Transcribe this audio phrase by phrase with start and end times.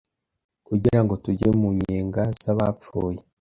[0.67, 3.19] Kugira ngo tujye mu nyenga z'abapfuye